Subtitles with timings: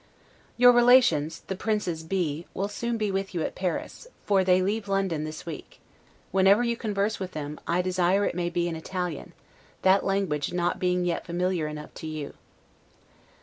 [0.57, 4.87] Your relations, the Princes B, will soon be with you at Paris; for they leave
[4.87, 5.79] London this week:
[6.31, 9.33] whenever you converse with them, I desire it may be in Italian;
[9.83, 12.33] that language not being yet familiar enough to you.